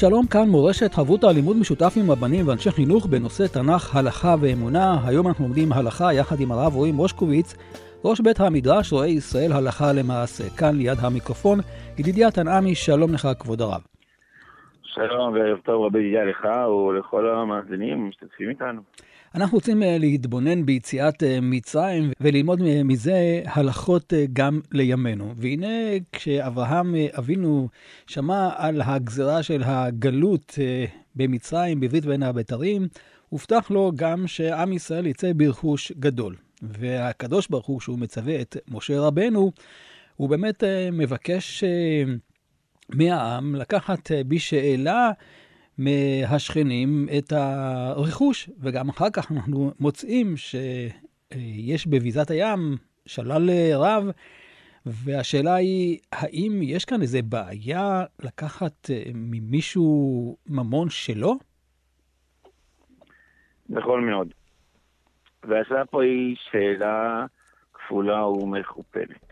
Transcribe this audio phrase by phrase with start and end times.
[0.00, 4.86] שלום כאן מורשת חברותא לימוד משותף עם רבנים ואנשי חינוך בנושא תנ"ך, הלכה ואמונה.
[5.06, 7.54] היום אנחנו לומדים הלכה יחד עם הרב רועי מושקוביץ,
[8.04, 10.44] ראש בית המדרש רואה ישראל הלכה למעשה.
[10.58, 11.58] כאן ליד המיקרופון,
[11.98, 13.82] ידידיה תנעמי, שלום לך כבוד הרב.
[14.82, 18.80] שלום וערב טוב רבי ידידיה לך ולכל המאזינים המשתתפים איתנו.
[19.34, 25.34] אנחנו רוצים אה, להתבונן ביציאת אה, מצרים וללמוד אה, מזה הלכות גם לימינו.
[25.36, 25.66] והנה
[26.12, 27.68] כשאברהם אבינו
[28.06, 30.58] שמע על הגזרה של הגלות
[31.14, 32.88] במצרים, בברית בין הבתרים,
[33.28, 36.36] הובטח לו גם שעם ישראל יצא ברכוש גדול.
[36.62, 39.52] והקדוש ברוך הוא, שהוא מצווה את משה רבנו,
[40.16, 41.64] הוא באמת מבקש
[42.94, 45.10] מהעם לקחת בשאלה
[45.78, 52.76] מהשכנים את הרכוש, וגם אחר כך אנחנו מוצאים שיש בביזת הים
[53.06, 54.10] שלל רב,
[54.86, 61.34] והשאלה היא, האם יש כאן איזה בעיה לקחת אה, ממישהו ממון שלו?
[63.68, 64.34] נכון מאוד.
[65.44, 67.26] והשאלה פה היא שאלה
[67.74, 69.28] כפולה ומכופלת.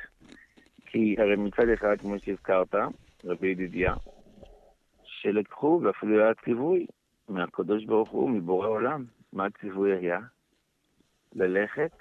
[0.87, 2.75] כי הרי מצד אחד, כמו שהזכרת,
[3.25, 3.95] רבי ידידיה,
[5.27, 6.87] שלקחו, ואפילו היה ציווי
[7.29, 9.05] מהקדוש ברוך הוא, מבורא עולם.
[9.33, 10.21] מה הציווי היה?
[11.35, 11.93] ללכת,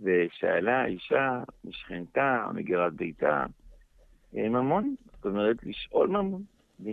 [0.00, 3.46] ושאלה אישה משכנתה, מגרת ביתה,
[4.32, 6.42] ממון, זאת אומרת, לשאול ממון,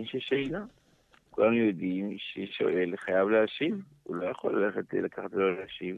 [0.04, 0.64] של שאלה.
[1.30, 5.96] כולנו יודעים ששואל חייב להשיב, הוא לא יכול ללכת לקחת ולא להשיב.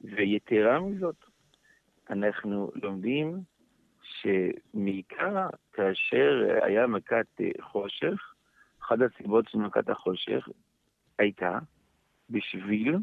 [0.00, 1.16] ויתרה מזאת,
[2.10, 3.38] אנחנו לומדים
[4.02, 8.29] שמעיקר כאשר היה מכת חושך,
[8.90, 10.48] אחת הסיבות של מכת החושך
[11.18, 11.58] הייתה
[12.30, 12.96] בשביל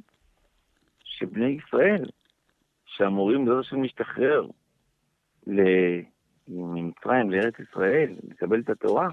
[1.03, 2.05] שבני ישראל,
[2.85, 4.47] שאמורים לא שם להשתחרר
[6.47, 9.07] ממצרים לארץ ישראל, לקבל את התורה,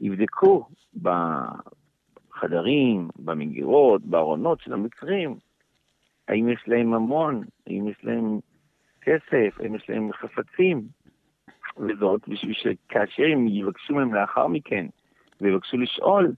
[0.00, 0.68] יבדקו
[1.02, 1.58] בחדרים,
[3.18, 5.36] במגירות, בארונות של המצרים,
[6.28, 8.38] האם יש להם ממון, האם יש להם
[9.00, 10.88] כסף, האם יש להם חפצים,
[11.76, 14.86] וזאת בשביל שכאשר הם יבקשו מהם לאחר מכן
[15.40, 16.32] ויבקשו לשאול,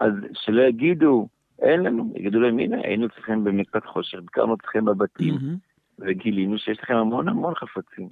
[0.00, 5.34] אז שלא יגידו, אין לנו, יגידו להם, הנה, היינו צריכים במקלט חושך, ביקרנו אתכם בבתים,
[5.34, 5.98] mm-hmm.
[5.98, 8.08] וגילינו שיש לכם המון המון חפצים.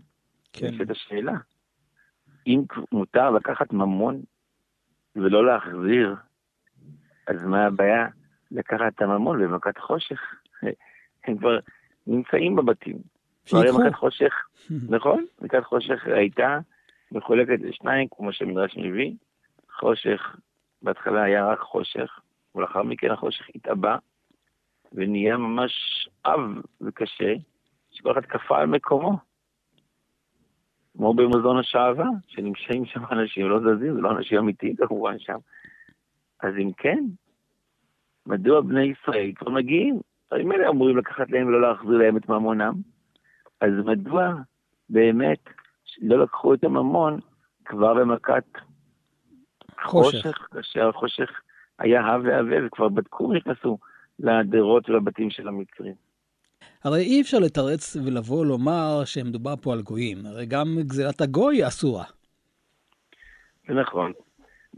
[0.52, 0.66] כן.
[0.66, 1.34] יש את השאלה,
[2.46, 2.62] אם
[2.92, 4.20] מותר לקחת ממון
[5.16, 6.16] ולא להחזיר,
[7.26, 8.06] אז מה הבעיה
[8.50, 10.20] לקחת את הממון במכת חושך?
[11.24, 11.58] הם כבר
[12.06, 12.98] נמצאים בבתים.
[13.44, 13.78] שיקחו.
[13.78, 14.34] מכת חושך,
[14.94, 15.24] נכון?
[15.40, 16.58] מכת חושך הייתה
[17.12, 19.14] מחולקת לשניים, כמו שמדרש מביא,
[19.72, 20.36] חושך,
[20.82, 22.20] בהתחלה היה רק חושך,
[22.54, 23.96] ולאחר מכן החושך התעבה,
[24.92, 25.72] ונהיה ממש
[26.24, 26.40] עב
[26.80, 27.34] וקשה,
[27.90, 29.18] שכל אחד קפא על מקומו.
[30.96, 35.38] כמו במזון השעווה, שנמצאים שם אנשים לא זזים, זה לא אנשים אמיתיים כמובן שם.
[36.40, 37.04] אז אם כן,
[38.26, 40.00] מדוע בני ישראל כבר מגיעים?
[40.40, 42.74] אם אלה אמורים לקחת להם ולא להחזיר להם את ממונם,
[43.60, 44.34] אז מדוע
[44.90, 45.38] באמת
[46.02, 47.20] לא לקחו את הממון
[47.64, 48.44] כבר במכת
[49.84, 51.30] חושך, כאשר החושך
[51.78, 53.78] היה הא והווה, וכבר בדקו ונכנסו
[54.18, 55.94] לדרות ולבתים של המצרים.
[56.84, 62.04] הרי אי אפשר לתרץ ולבוא לומר שמדובר פה על גויים, הרי גם גזירת הגוי אסורה.
[63.68, 64.12] זה נכון.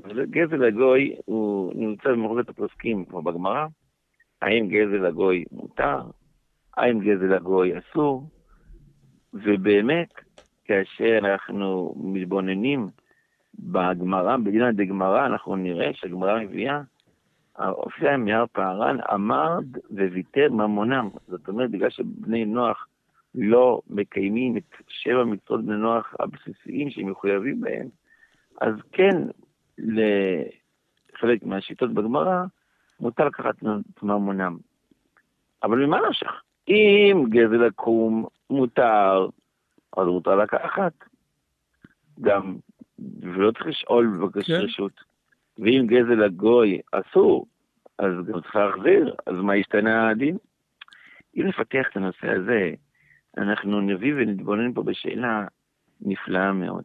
[0.07, 3.67] גזל הגוי הוא נמצא במחלקת הפוסקים, כמו בגמרא,
[4.43, 6.01] האם גזל הגוי מותר,
[6.77, 8.29] האם גזל הגוי אסור,
[9.35, 10.13] ובאמת,
[10.65, 12.89] כאשר אנחנו מתבוננים
[13.59, 16.81] בגמרא, בדינא דגמרא, אנחנו נראה שהגמרא מביאה,
[17.59, 19.59] הופיע מיהר פערן, אמר
[19.91, 21.09] וויתר ממונם.
[21.29, 22.87] זאת אומרת, בגלל שבני נוח
[23.35, 27.89] לא מקיימים את שבע מצוות בני נוח הבסיסיים שהם מחויבים בהם,
[28.61, 29.17] אז כן,
[29.79, 32.45] לחלק מהשיטות בגמרא,
[33.01, 33.55] מותר לקחת
[33.97, 34.57] את ממונם.
[35.63, 36.43] אבל ממה נמשך?
[36.69, 39.29] אם גזל עקום מותר,
[39.97, 40.93] אז מותר לקחת.
[42.21, 42.57] גם
[43.23, 44.61] ולא צריך לשאול בבקש כן.
[44.61, 45.13] רשות.
[45.59, 47.47] ואם גזל הגוי אסור,
[47.99, 50.37] אז גם צריך להחזיר, אז מה השתנה הדין?
[51.37, 52.71] אם נפתח את הנושא הזה,
[53.39, 55.47] אנחנו נביא ונתבונן פה בשאלה
[56.01, 56.85] נפלאה מאוד.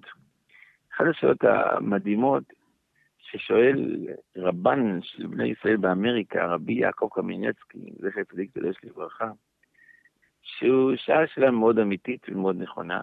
[0.93, 2.43] אחת השאלות המדהימות
[3.19, 4.07] ששואל
[4.37, 9.29] רבן של בני ישראל באמריקה, רבי יעקב קמינצקי, זכר צדיק קדוש לברכה,
[10.41, 13.01] שהוא שאל שאלה מאוד אמיתית ומאוד נכונה,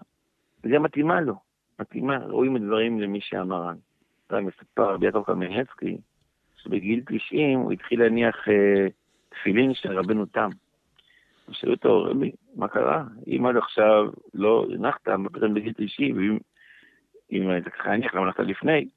[0.63, 1.35] וגם מתאימה לו,
[1.79, 3.75] מתאימה, ראויים הדברים למי שאמרן.
[4.31, 5.97] רק מספר רבי יעקב קמינצקי,
[6.57, 8.87] שבגיל 90 הוא התחיל להניח אה,
[9.29, 10.49] תפילין של רבנו תם.
[11.51, 13.03] שאלו אותו, רבי, מה קרה?
[13.27, 16.37] אם עד עכשיו לא הנחת, מה פתאום בגיל 90, ואם
[17.31, 18.87] אם היית ככה הניח, למה הלכת לפני?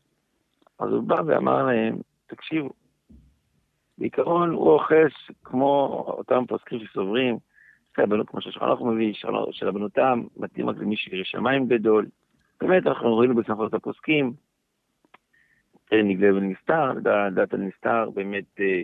[0.78, 1.96] אז הוא בא ואמר להם,
[2.26, 2.70] תקשיבו,
[3.98, 7.38] בעיקרון הוא אוחז כמו אותם פוסקים שסוברים,
[7.98, 9.12] רבנות כמו ששולחן מביא,
[9.50, 12.06] שרבנותם מתאים רק למי שירא שמיים גדול.
[12.60, 14.32] באמת, אנחנו ראינו בסמכות הפוסקים,
[15.92, 16.92] נגלה ונסתר,
[17.34, 18.82] דעת הנסתר, באמת, אה,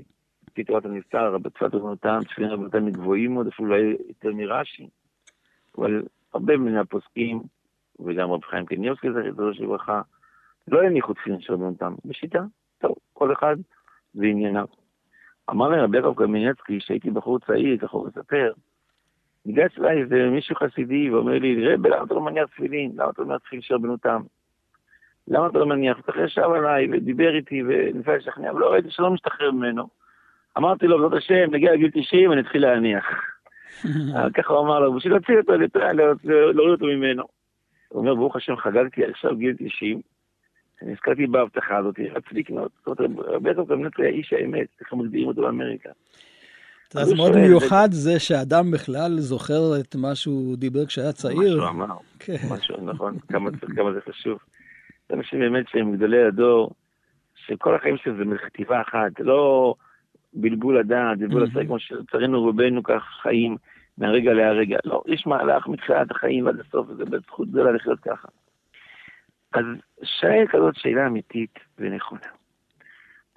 [0.66, 4.88] תורת הנסתר, בתפילת רבנותם, תפילין רבנותם גבוהים מאוד, אפילו אולי יותר מרש"י.
[5.78, 6.02] אבל
[6.34, 7.42] הרבה מן הפוסקים,
[8.00, 10.02] וגם רב חיים קניאבסקי, זכר לברכה,
[10.68, 12.44] לא הניחו תפילין של רבנותם, בשיטה,
[12.78, 13.56] טוב, כל אחד
[14.14, 14.66] וענייניו.
[15.50, 18.52] אמר לי רבי יעקב קמינצקי, שהייתי בחור צעיר, ככה הוא מספר,
[19.46, 22.92] ניגש אליי איזה מישהו חסידי ואומר לי, רבי, למה אתה לא מניח תפילין?
[22.94, 24.22] למה אתה לא מניח תפילין של רבנותם?
[25.28, 26.00] למה אתה לא מניח?
[26.14, 29.88] הוא ישב עליי ודיבר איתי וניסה לשכנע, אבל לא ראיתי שלא משתחרר ממנו.
[30.58, 33.04] אמרתי לו, בעזרת השם, נגיע לגיל 90 ואני אתחיל להניח.
[34.34, 35.52] ככה הוא אמר לו, בשביל להוציא אותו,
[36.54, 37.22] להוריד אותו ממנו.
[37.88, 40.00] הוא אומר, ברוך השם, חגגתי עכשיו גיל 90,
[40.82, 42.70] נזכרתי בהבטחה הזאת, רציתי מאוד.
[42.86, 45.90] זאת אומרת, רבי יעקב קמנצקי היה איש האמת, איך מגדירים אותו באמריקה.
[47.02, 51.38] זה מאוד מיוחד זה שאדם בכלל זוכר את מה שהוא דיבר כשהיה צעיר.
[51.38, 52.36] מה שהוא אמר, כן.
[52.50, 54.38] משהו, נכון, כמה זה חשוב.
[55.08, 56.70] זה אנשים באמת שהם גדולי הדור,
[57.46, 59.74] שכל החיים שלהם זה מחטיבה אחת, לא
[60.32, 63.56] בלבול הדעת, בלבול הסרק, כמו שצרינו רובנו כך חיים
[63.98, 64.78] מהרגע להרגע.
[64.84, 68.28] לא, יש מהלך מתחילת החיים ועד הסוף, וזה בזכות גדולה לחיות ככה.
[69.52, 69.64] אז
[70.20, 72.28] שואל כזאת שאלה אמיתית ונכונה.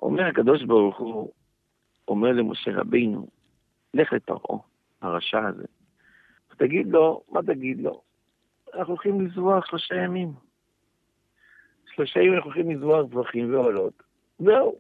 [0.02, 1.32] אומר הקדוש ברוך הוא,
[2.08, 3.28] אומר למשה רבינו,
[3.94, 4.60] לך לפרעה,
[5.02, 5.66] הרשע הזה,
[6.52, 8.02] ותגיד לו, מה תגיד לו?
[8.74, 10.32] אנחנו הולכים לזרוח שלושה ימים.
[11.96, 14.04] שלושה ימים אנחנו הולכים לזרוח זרחים ועולות,
[14.40, 14.76] זהו.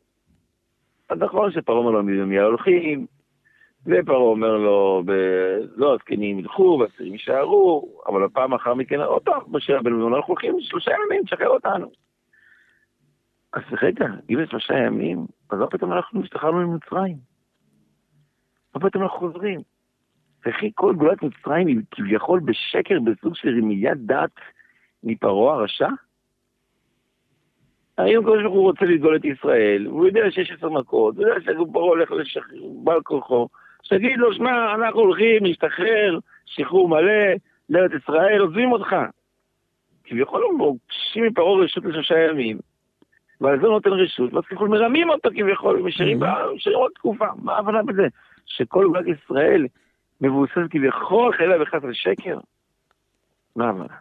[1.09, 3.07] אז נכון שפרעה אומר לו, מיד הולכים,
[3.85, 5.03] ופרעה אומר לו,
[5.75, 10.31] לא, הזקנים ילכו והצעירים יישארו, אבל הפעם אחר מכן, עוד פעם, משה רבנו אומר, אנחנו
[10.33, 11.91] הולכים שלושה ימים, תשחרר אותנו.
[13.53, 17.17] אז רגע, אם זה שלושה ימים, אז מה פתאום אנחנו השתחררנו ממצרים?
[18.77, 19.59] מה פתאום אנחנו חוזרים?
[20.45, 24.31] וכי כל גאולת מצרים היא כביכול בשקר, בסוג של רמיית דת
[25.03, 25.87] מפרעה הרשע?
[27.97, 31.41] היום הקדוש ברוך הוא רוצה לגאול את ישראל, הוא יודע שיש עשר מכות, הוא יודע
[31.41, 33.47] שפרעה הולך לשחרר, בעל כוחו,
[33.83, 37.23] שתגיד לו, שמע, אנחנו הולכים להשתחרר, שחרור מלא,
[37.69, 38.95] לארץ ישראל, עוזבים אותך.
[40.03, 42.57] כביכול הוא מבקשים מפרעה רשות לשלושה ימים,
[43.41, 46.19] ועל זה נותן רשות, ואז כביכול מרמים אותו כביכול, משאירים
[46.73, 47.27] עוד תקופה.
[47.43, 48.07] מה ההבנה בזה?
[48.47, 49.67] שכל גבולת ישראל
[50.21, 52.39] מבוססת כביכול חלילה וחס על שקר?
[53.55, 53.97] מה ההבנה?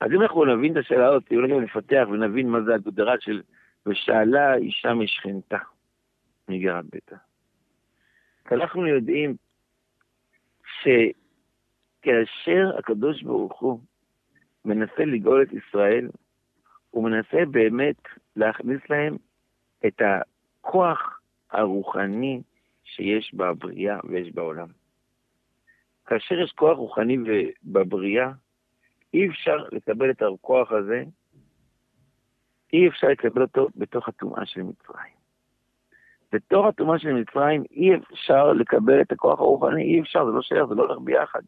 [0.00, 3.42] אז אם אנחנו נבין את השאלה הזאת, אולי גם נפתח ונבין מה זה הגדרה של
[3.86, 5.58] ושאלה אישה משכנתה
[6.48, 7.16] מגרת ביתה.
[8.52, 9.36] אנחנו יודעים
[10.80, 13.80] שכאשר הקדוש ברוך הוא
[14.64, 16.08] מנסה לגאול את ישראל,
[16.90, 17.96] הוא מנסה באמת
[18.36, 19.16] להכניס להם
[19.86, 21.19] את הכוח
[21.52, 22.42] הרוחני
[22.84, 24.66] שיש בבריאה ויש בעולם.
[26.06, 27.16] כאשר יש כוח רוחני
[27.64, 28.30] בבריאה,
[29.14, 31.04] אי אפשר לקבל את הכוח הזה,
[32.72, 35.20] אי אפשר לקבל אותו בתוך הטומאה של מצרים.
[36.32, 40.64] בתוך הטומאה של מצרים אי אפשר לקבל את הכוח הרוחני, אי אפשר, זה לא שייך,
[40.68, 41.40] זה לא הולך ביחד.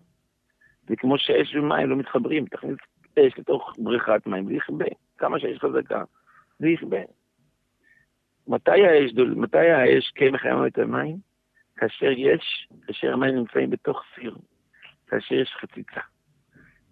[0.88, 2.76] זה כמו שאש ומים לא מתחברים, תכניס
[3.19, 4.85] אש לתוך בריכת מים, זה יכבה.
[5.19, 6.05] כמה שיש חזקה,
[6.59, 6.99] זה יכבה.
[8.49, 11.17] מתי האש, מתי האש כן מחיימה את המים?
[11.77, 14.37] כאשר יש, כאשר המים נמצאים בתוך סיר,
[15.07, 16.01] כאשר יש חציצה.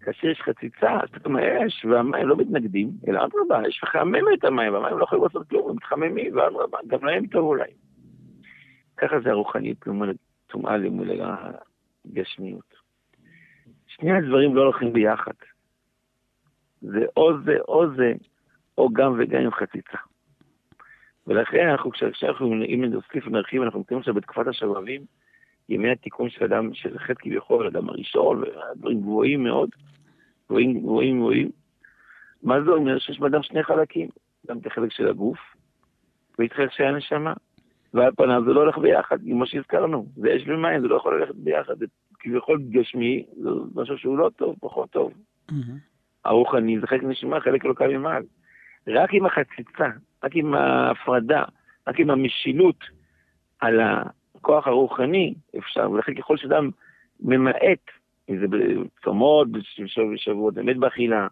[0.00, 4.72] כאשר יש חציצה, אז פתאום האש והמים לא מתנגדים, אלא אדרבה, האש מחממת את המים,
[4.72, 7.70] והמים לא יכולים לעשות כלום, הם מתחממים, ואדרבה, גם להם טוב אולי.
[8.96, 10.14] ככה זה הרוחנית למול
[10.46, 11.08] טומאה למול
[12.06, 12.74] הגשמיות.
[13.86, 15.32] שני הדברים לא הולכים ביחד.
[16.80, 18.12] זה או זה או זה,
[18.78, 19.98] או גם וגם עם חציצה.
[21.30, 25.02] ולכן אנחנו, כשאנחנו, אם נוסיף ונרחיב, אנחנו נמצאים עכשיו בתקופת השבבים,
[25.68, 29.70] ימי התיקון של אדם, של חטא כביכול, אדם הראשון, ודברים גבוהים מאוד,
[30.46, 31.50] גבוהים, גבוהים, גבוהים.
[32.42, 32.98] מה זה אומר?
[32.98, 34.08] שיש באדם שני חלקים,
[34.48, 35.38] גם את החלק של הגוף,
[36.38, 37.32] ואת החלק של הנשמה.
[37.94, 41.34] ועל פניו זה לא הולך ביחד, כמו שהזכרנו, זה אש ומים, זה לא יכול ללכת
[41.34, 41.86] ביחד, זה
[42.18, 45.12] כביכול גשמי, זה משהו שהוא לא טוב, פחות טוב.
[46.24, 48.22] הרוחני זה חלק נשימה, חלק לא קם ממעל.
[48.88, 49.88] רק עם החציצה,
[50.24, 51.44] רק עם ההפרדה,
[51.88, 52.84] רק עם המשילות
[53.60, 56.70] על הכוח הרוחני אפשר, ולכן ככל שאדם
[57.20, 57.90] ממעט,
[58.28, 59.48] אם זה בצומות,
[60.12, 61.26] בשבועות, באמת באכילה,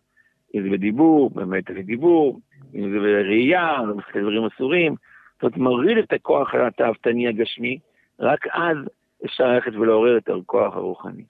[0.54, 2.40] אם זה בדיבור, באמת בדיבור,
[2.74, 4.94] אם זה בראייה, משחק דברים אסורים,
[5.34, 7.78] זאת אומרת, מוריד את הכוח התאוותני הגשמי,
[8.20, 8.76] רק אז
[9.24, 11.24] אפשר ללכת ולעורר את הכוח הרוחני.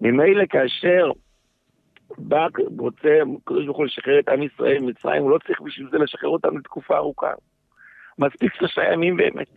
[0.00, 1.10] ממילא כאשר
[2.18, 2.46] בא,
[2.78, 3.08] רוצה
[3.44, 6.58] הקדוש ברוך הוא לשחרר את עם ישראל ממצרים, הוא לא צריך בשביל זה לשחרר אותם
[6.58, 7.30] לתקופה ארוכה.
[8.18, 9.54] מספיק שלושה ימים באמת.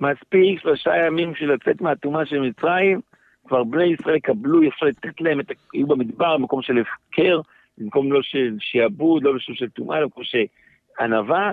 [0.00, 3.00] מספיק שלושה ימים בשביל לצאת מהטומאה של מצרים,
[3.48, 7.40] כבר בני ישראל יקבלו, אפשר לתת להם את, יהיו במדבר, במקום של הפקר,
[7.78, 11.52] במקום לא של שעבוד, לא בשביל של טומאה, במקום שענווה,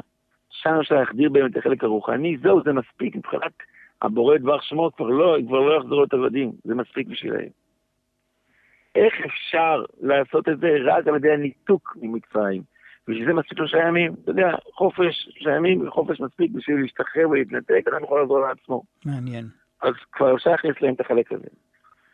[0.50, 3.52] שם אפשר להחדיר בהם את החלק הרוחני, זהו, זה מספיק מבחינת
[4.02, 7.50] הבורא דבר שמו, כבר לא, כבר לא יחזרו את עבדים, זה מספיק בשבילם.
[9.06, 12.62] איך אפשר לעשות את זה רק על ידי הניתוק ממצרים?
[13.08, 17.84] בשביל זה מספיק שלושה ימים, אתה יודע, חופש, שלושה ימים, חופש מספיק בשביל להשתחרר ולהתנתק,
[17.88, 18.84] אדם יכול לעזור לעצמו.
[19.06, 19.46] מעניין.
[19.82, 21.48] אז כבר אפשר להכניס להם את החלק הזה.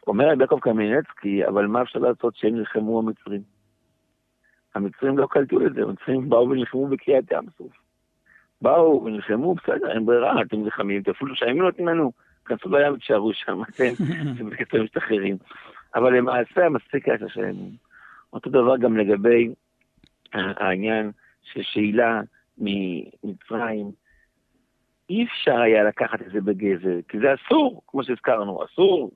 [0.07, 3.41] אומר רבי יעקב קמינצקי, אבל מה אפשר לעשות שהם נלחמו המצרים?
[4.75, 7.71] המצרים לא קלטו את זה, המצרים באו ונלחמו בקריאת ים סוף.
[8.61, 12.11] באו ונלחמו, בסדר, אין ברירה, אתם נלחמים, אתם אפילו שהימים לא לנו,
[12.45, 13.83] כנסו לים ותשארו שם, אתם,
[14.61, 15.37] אתם משתחררים.
[15.95, 17.71] אבל למעשה מספיק היה שלושה ימים.
[18.33, 19.53] אותו דבר גם לגבי
[20.33, 21.11] העניין
[21.43, 22.21] של שאלה
[22.57, 23.91] ממצרים.
[25.09, 29.11] אי אפשר היה לקחת את זה בגזל, כי זה אסור, כמו שהזכרנו, אסור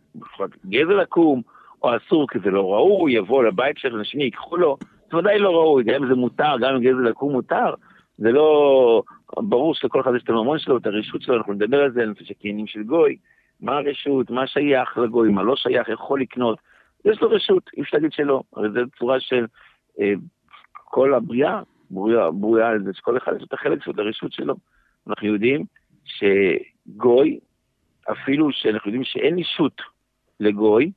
[0.66, 1.42] גזל לקום,
[1.84, 4.78] או אסור כי זה לא ראוי, יבוא לבית של אנשים, ייקחו לו,
[5.12, 7.74] זה ודאי לא ראוי, גם אם זה מותר, גם אם גזל לקום מותר,
[8.18, 9.04] זה לא...
[9.38, 12.10] ברור שלכל אחד יש את הממון שלו, את הרשות שלו, אנחנו נדבר על זה, על
[12.10, 13.18] נושא של קניינים של גוי,
[13.62, 16.60] מה הרשות, מה שייך לגוי, מה לא שייך, יכול לקנות.
[17.06, 18.42] יש לו רשות, אי אפשר להגיד שלא.
[18.56, 19.46] הרי זו צורה של
[20.00, 20.14] אה,
[20.74, 24.56] כל הבריאה, בריאה, בריאה זה שכל אחד יש את החלק שלו, את הרשות שלו.
[25.08, 25.66] אנחנו יודעים
[26.06, 27.40] שגוי,
[28.12, 29.82] אפילו שאנחנו יודעים שאין אישות
[30.40, 30.92] לגוי,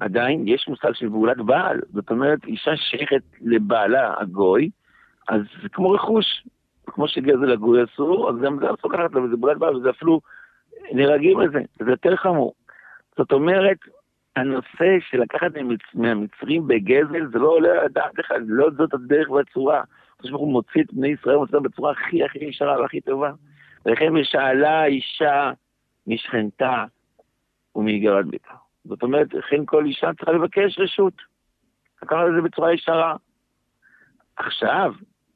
[0.00, 1.80] עדיין יש מושג של גאולת בעל.
[1.92, 4.70] זאת אומרת, אישה שייכת לבעלה הגוי,
[5.28, 6.44] אז זה כמו רכוש.
[6.86, 10.20] כמו שגזל הגוי אסור, אז גם זה אסור לקחת לו, וזה גאולת בעל, וזה אפילו
[10.92, 12.54] נהרגים על זה, יותר חמור.
[13.18, 13.78] זאת אומרת,
[14.36, 15.50] הנושא של לקחת
[15.94, 19.82] מהמצרים בגזל, זה לא עולה על הדעת בכלל, לא זאת הדרך והצורה.
[20.16, 23.32] הקדוש ברוך הוא מוציא את בני ישראל, מוציא אותם בצורה הכי הכי ישרה והכי טובה.
[23.86, 25.52] ולכן משאלה אישה
[26.06, 26.84] משכנתה
[27.76, 28.54] ומגרת ביתה.
[28.84, 31.14] זאת אומרת, לכן כל אישה צריכה לבקש רשות.
[32.02, 33.16] לקחת את זה בצורה ישרה.
[34.36, 34.92] עכשיו,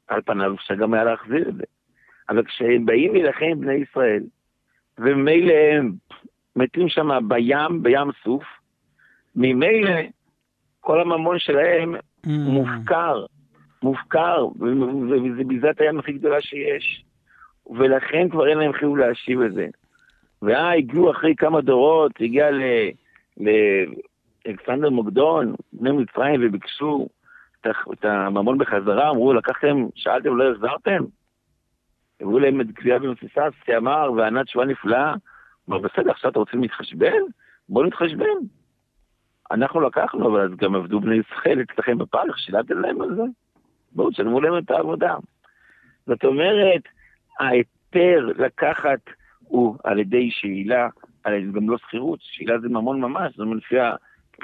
[0.08, 1.64] על פניו אפשר גם היה להחזיר את זה.
[2.28, 4.22] אבל כשהם באים להילחם בני ישראל,
[4.98, 5.92] וממילא הם
[6.56, 8.44] מתים שם בים, בים סוף,
[9.36, 10.00] ממילא
[10.80, 12.28] כל הממון שלהם mm.
[12.28, 13.24] מופקר,
[13.82, 14.46] מופקר,
[15.10, 17.04] וזה ביזת הים הכי גדולה שיש.
[17.70, 19.66] ולכן כבר אין להם חיוב להשיב את זה.
[20.42, 22.46] ואה, הגיעו אחרי כמה דורות, הגיע
[24.46, 27.08] לאלכסנדר מוקדון, בני מצרים, וביקשו
[27.92, 31.04] את הממון בחזרה, אמרו, לקחתם, שאלתם ולא החזרתם?
[32.22, 35.14] אמרו להם את קביעה במסיסס, אמר, וענה תשובה נפלאה.
[35.68, 37.22] אמר, בסדר, עכשיו אתם רוצים להתחשבן?
[37.68, 38.36] בואו נתחשבן.
[39.50, 43.22] אנחנו לקחנו, אבל אז גם עבדו בני ישראל אצלכם בפלח, שילמתם להם על זה?
[43.92, 45.16] בואו, תשלמו להם את העבודה.
[46.06, 46.82] זאת אומרת,
[47.40, 49.00] ההיתר לקחת
[49.40, 50.88] הוא על ידי שאילה,
[51.24, 53.62] על ידי גם לא שכירות, שאילה זה ממון ממש, זאת אומרת,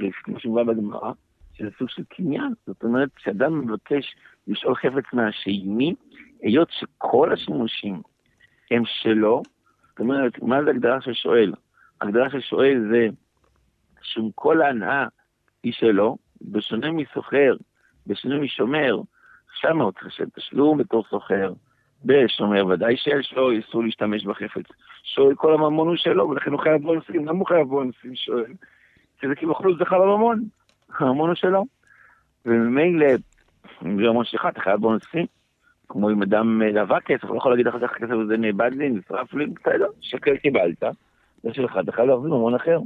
[0.00, 1.12] לפי, כמו שמובא בגמרא,
[1.52, 2.52] שזה סוג של קניין.
[2.66, 4.14] זאת אומרת, כשאדם מבקש
[4.46, 5.94] לשאול חפץ מהשני,
[6.42, 8.02] היות שכל השימושים
[8.70, 9.42] הם שלו,
[9.88, 11.52] זאת אומרת, מה זה הגדרה של שואל?
[12.00, 13.08] הגדרה של שואל זה
[14.02, 15.06] שעם כל ההנאה
[15.62, 17.54] היא שלו, בשונה מסוחר,
[18.06, 19.00] בשונה משומר,
[19.60, 21.52] שם הוא צריך לשלם תשלום בתור סוחר.
[22.04, 24.64] בשומר ודאי שיש לו איסור להשתמש בחפץ.
[25.02, 27.26] שואל כל הממון הוא שלו, ולכן הוא חייב בונוסים.
[27.26, 28.52] למה הוא חייב בונוסים שואל?
[29.22, 30.42] שזה כביכול הוא זכה בממון,
[30.98, 31.64] הממון הוא שלו.
[32.46, 33.06] וממילא,
[33.84, 35.26] אם זה ממון שלך, אתה חייב בונוסים.
[35.92, 38.88] כמו אם אדם לבא כסף, הוא לא יכול להגיד אחר כך הכסף הזה נאבד לי,
[38.88, 40.82] נשרף לי, בסדר, שקל קיבלת,
[41.42, 42.78] זה שלך, אתה חייב להחזיר ממון אחר.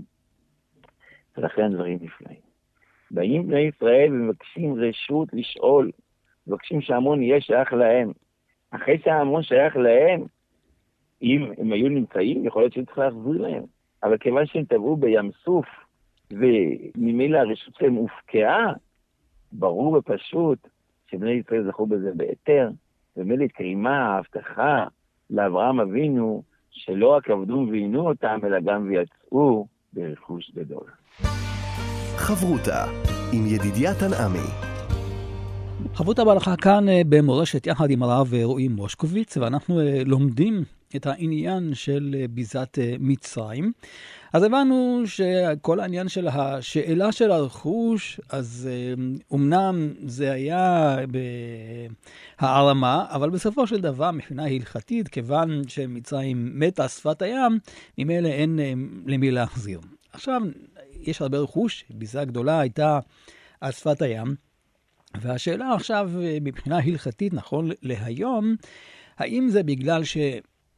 [1.36, 2.40] ולכן דברים נפלאים.
[3.10, 5.90] באים בני ישראל ומבקשים רשות לשאול,
[6.46, 8.12] מבקשים שהמון יהיה שייך להם.
[8.70, 10.24] אחרי שההמון שייך להם,
[11.22, 13.62] אם הם היו נמצאים, יכול להיות שצריך להחזיר להם.
[14.02, 15.66] אבל כיוון שהם טבעו בים סוף,
[16.30, 18.72] וממילא הרשות שלהם הופקעה,
[19.52, 20.68] ברור ופשוט
[21.10, 22.70] שבני ישראל זכו בזה בהיתר,
[23.16, 24.84] ומילא התקיימה ההבטחה
[25.30, 30.86] לאברהם אבינו, שלא רק עבדו ועינו אותם, אלא גם ויצאו ברכוש גדול.
[32.16, 32.84] חברותה
[33.32, 34.66] עם ידידיה תנעמי
[35.94, 40.64] חברות הברכה כאן אה, במורשת יחד עם הרב אה, רועי מושקוביץ, ואנחנו אה, לומדים
[40.96, 43.72] את העניין של ביזת מצרים.
[44.32, 48.68] אז הבנו שכל העניין של השאלה של הרכוש, אז
[49.34, 50.96] אמנם זה היה
[52.40, 57.58] בהערמה, אבל בסופו של דבר, מבחינה הלכתית, כיוון שמצרים מתה שפת הים,
[57.98, 58.58] ממילא אין
[59.06, 59.80] למי להחזיר.
[60.12, 60.42] עכשיו,
[61.00, 62.98] יש הרבה רכוש, ביזה גדולה הייתה
[63.60, 64.34] על שפת הים.
[65.20, 68.56] והשאלה עכשיו, מבחינה הלכתית, נכון להיום,
[69.18, 70.02] האם זה בגלל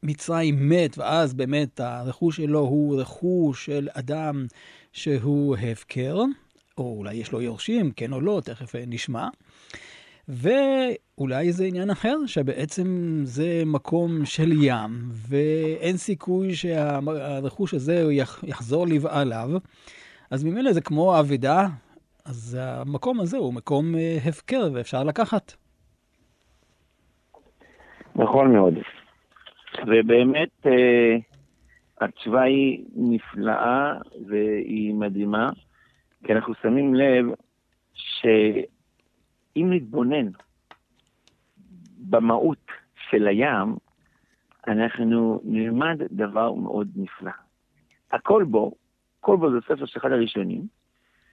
[0.01, 4.45] שמצרים מת, ואז באמת הרכוש שלו הוא רכוש של אדם
[4.93, 6.21] שהוא הפקר,
[6.77, 9.27] או אולי יש לו יורשים, כן או לא, תכף נשמע.
[10.27, 18.03] ואולי זה עניין אחר, שבעצם זה מקום של ים, ואין סיכוי שהרכוש הזה
[18.43, 19.49] יחזור לבעליו.
[20.31, 21.67] אז ממילא זה כמו אבידה
[22.25, 25.53] אז המקום הזה הוא מקום אה, הפקר ואפשר לקחת.
[28.15, 28.73] נכון מאוד.
[29.87, 31.15] ובאמת אה,
[32.01, 33.93] התשובה היא נפלאה
[34.27, 35.49] והיא מדהימה,
[36.23, 37.25] כי אנחנו שמים לב
[37.93, 40.27] שאם נתבונן
[41.97, 42.65] במהות
[43.09, 43.75] של הים,
[44.67, 47.31] אנחנו נלמד דבר מאוד נפלא.
[48.11, 48.71] הכל בו,
[49.19, 50.67] כל בו זה ספר של אחד הראשונים,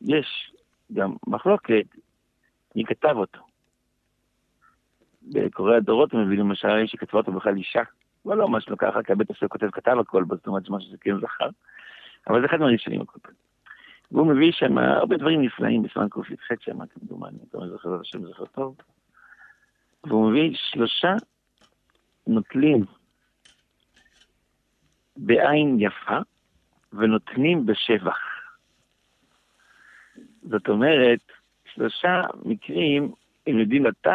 [0.01, 0.53] יש
[0.93, 1.87] גם מחלוקת,
[2.77, 3.41] מי כתב אותו.
[5.23, 7.83] בקוראי הדורות הם מבינים למשל שכתבה אותו בכלל אישה.
[8.27, 10.97] אבל לא ממש לא ככה, כי הבית הספר כותב כתב הכל, זאת אומרת שמשהו שזה
[11.01, 11.49] כן זכר.
[12.27, 13.35] אבל זה אחד מהראשונים הכל פעם.
[14.11, 16.21] והוא מביא שם הרבה דברים נפלאים בסימן ק"ח
[16.61, 18.77] שם, כמדומני, אתה אומר זוכר את השם זוכר טוב.
[20.05, 21.15] והוא מביא שלושה
[22.27, 22.85] נוטלים
[25.17, 26.19] בעין יפה
[26.93, 28.19] ונותנים בשבח.
[30.43, 31.21] זאת אומרת,
[31.75, 33.13] שלושה מקרים
[33.47, 34.07] הם יודעים לת...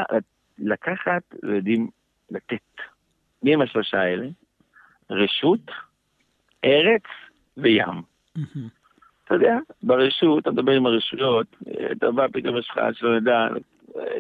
[0.59, 1.89] לקחת ויודעים
[2.31, 2.81] לתת.
[3.43, 4.27] מי הם השלושה האלה?
[5.09, 5.71] רשות,
[6.65, 7.03] ארץ
[7.57, 8.01] וים.
[9.25, 11.47] אתה יודע, ברשות, אתה מדבר עם הרשויות,
[11.91, 13.47] אתה בא פתאום יש לך, שלא נדע,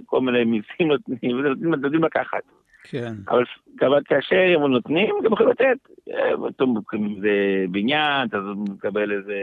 [0.05, 2.43] כל מיני מיסים נותנים, ונותנים לקחת.
[2.83, 3.13] כן.
[3.29, 3.43] אבל
[3.81, 5.89] אבל כאשר הם נותנים, גם יכולים לתת.
[6.93, 9.37] אם זה בניין, אתה מקבל איזה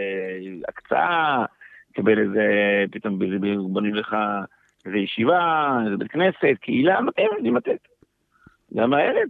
[0.69, 1.45] הקצאה,
[1.93, 2.45] תקבל איזה,
[2.91, 3.19] פתאום
[3.73, 4.17] בונים לך
[4.87, 7.89] איזה ישיבה, איזה בית כנסת, קהילה, נותנים, יודעים לתת.
[8.75, 9.29] גם הארץ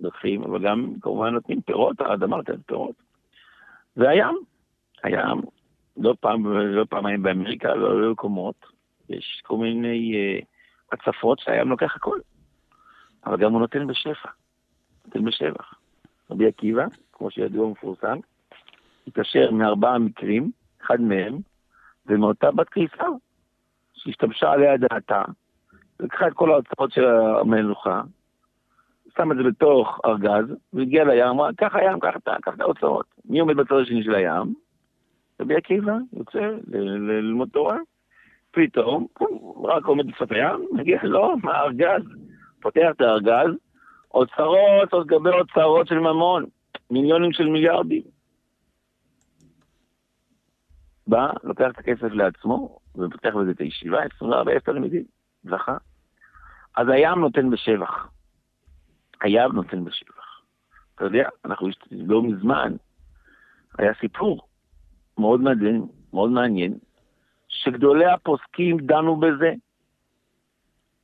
[0.00, 2.96] לוקחים, אבל גם כמובן נותנים פירות, האדמה נותנת פירות.
[3.96, 4.36] והים,
[5.02, 5.40] הים,
[5.96, 8.66] לא פעם, לא פעמיים באמריקה, לא במקומות,
[9.08, 10.44] יש כל מיני uh,
[10.92, 12.18] הצפות שהים לוקח הכל.
[13.26, 14.28] אבל גם הוא נותן בשפע,
[15.04, 15.74] נותן בשבח.
[16.30, 18.18] רבי עקיבא, כמו שידוע ומפורסם,
[19.06, 20.50] התקשר מארבעה מקרים,
[20.82, 21.38] אחד מהם,
[22.06, 23.10] ומאותה בת קיסר,
[23.94, 25.22] שהשתמשה עליה דעתה,
[26.00, 27.04] לקחה את כל ההוצאות של
[27.40, 28.02] המלוכה,
[29.16, 32.16] שם את זה בתוך ארגז, והגיע לים, אמרה, קח הים, קח
[32.54, 33.06] את ההוצאות.
[33.24, 34.54] מי עומד בצד השני של הים?
[35.40, 37.76] רבי עקיבא, יוצא ללמוד תורה.
[38.50, 39.06] פתאום,
[39.64, 42.02] רק עומד בשפת הים, מגיע לו מהארגז,
[42.60, 43.50] פותח את הארגז,
[44.14, 46.44] אוצרות על גבי אוצרות של ממון,
[46.90, 48.02] מיליונים של מיליארדים.
[51.06, 55.04] בא, לוקח את הכסף לעצמו, ופותח בזה את הישיבה, 24 אלף תלמידים,
[55.44, 55.76] זכה.
[56.76, 58.08] אז הים נותן בשבח.
[59.22, 60.40] הים נותן בשבח.
[60.94, 62.72] אתה יודע, אנחנו לא מזמן,
[63.78, 64.48] היה סיפור
[65.18, 66.78] מאוד מעניין, מאוד מעניין,
[67.48, 69.54] שגדולי הפוסקים דנו בזה,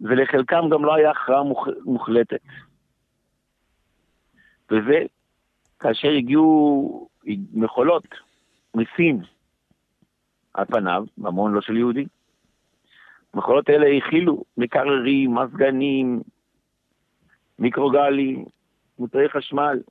[0.01, 1.67] ולחלקם גם לא היה הכרעה מוח...
[1.85, 2.41] מוחלטת.
[4.71, 5.03] וזה
[5.81, 7.09] כאשר הגיעו
[7.53, 8.05] מכולות
[8.75, 9.23] מסין
[10.55, 12.07] על פניו, ממון לא של יהודי.
[13.35, 16.23] המכולות האלה הכילו מקררים, מזגנים,
[17.59, 18.45] מיקרוגלים,
[18.99, 19.83] מוצרי חשמל,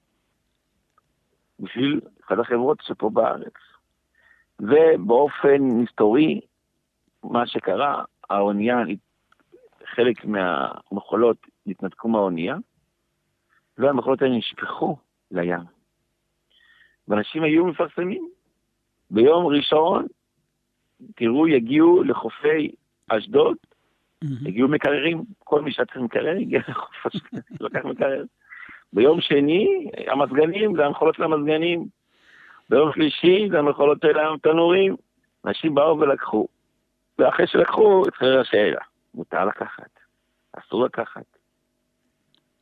[1.59, 3.53] בשביל אחת החברות שפה בארץ.
[4.59, 6.41] ובאופן מסתורי,
[7.23, 8.77] מה שקרה, האונייה,
[9.85, 12.55] חלק מהמכולות התנתקו מהאונייה,
[13.77, 14.97] והמכולות האלה נשפכו
[15.31, 15.59] לים.
[17.07, 18.29] ואנשים היו מפרסמים.
[19.11, 20.07] ביום ראשון
[21.15, 22.71] תראו, יגיעו לחופי
[23.07, 23.57] אשדוד,
[24.23, 28.23] יגיעו מקררים, כל מי שצריך מקרר יגיע לחוף אשדוד, לקח מקרר.
[28.93, 31.85] ביום שני, המזגנים, זה המכולות של המזגנים.
[32.69, 34.95] ביום שלישי, זה המכולות של התנורים.
[35.45, 36.47] אנשים באו ולקחו.
[37.19, 38.81] ואחרי שלקחו, התחילה השאלה,
[39.13, 39.99] מותר לקחת,
[40.53, 41.23] אסור לקחת.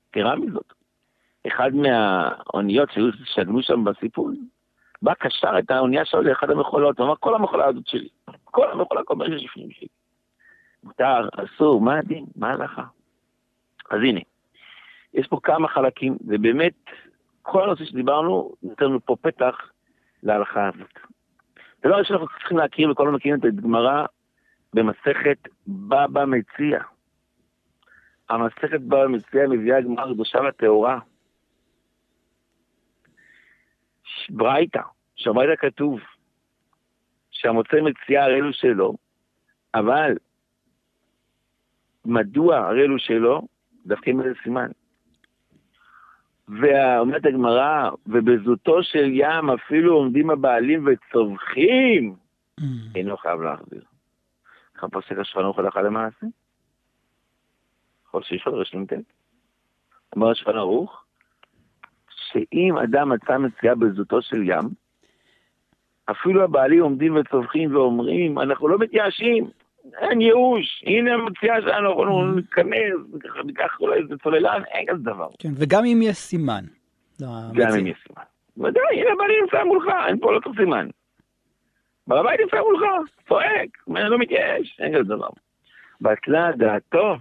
[0.10, 0.74] יתרה מזאת,
[1.48, 4.30] אחד מהאוניות שהיו שם בסיפור,
[5.02, 8.10] בא קשר את האונייה שלו לאחד המכולות, הוא אמר, כל המכולה הזאת שלי.
[8.44, 9.88] כל המכולה, כל מה שיש לפנים שלי.
[10.84, 12.84] מותר, אסור, מה הדין, מה ההלכה?
[13.90, 14.20] אז הנה,
[15.14, 16.74] יש פה כמה חלקים, ובאמת,
[17.42, 19.56] כל הנושא שדיברנו, נותן לנו פה פתח
[20.24, 21.00] להלכה הזאת.
[21.84, 24.06] דבר ראשון, אנחנו צריכים להכיר, וכל הזמן מכירים את הגמרא
[24.74, 25.38] במסכת
[25.68, 26.80] בבא מציע.
[28.30, 31.00] המסכת בבא מציע מביאה גמרא קדושה וטהורה.
[34.30, 34.82] ברייתא,
[35.16, 36.00] שברייתא כתוב
[37.32, 38.94] שהמוצא מציאה הרי הוא שלו,
[39.74, 40.18] אבל
[42.10, 43.42] מדוע הרי הוא שלו?
[43.86, 44.68] דווקא עם איזה סימן.
[46.48, 52.16] ואומרת הגמרא, ובזוטו של ים אפילו עומדים הבעלים וצווחים,
[52.60, 52.64] Mm.
[52.96, 53.82] אינו חייב להחזיר.
[54.76, 56.26] ככה פוסק ערוך הלכה למעשה.
[58.08, 58.94] יכול שיש עוד רשום ט'.
[60.16, 61.04] אומר השולחן ערוך,
[62.10, 64.70] שאם אדם מצא מציאה בזוטו של ים,
[66.12, 69.50] אפילו הבעלים עומדים וצווחים ואומרים, אנחנו לא מתייאשים,
[69.98, 75.28] אין ייאוש, הנה המציאה שלנו, אנחנו ניכנס, ככה ניקח אולי איזה צוללן, אין כזה דבר.
[75.40, 76.64] כן, וגם אם יש סימן.
[77.22, 77.70] לא, גם.
[77.80, 78.24] אם יש סימן.
[78.58, 80.88] ודאי, הנה הבעלים נמצא מולך, אין פה לא צריך סימן.
[82.08, 82.82] בעל הבית נמצא מולך,
[83.28, 85.30] צועק, לא מתייאש, אין כזה דבר.
[86.02, 87.18] בטלה דעתו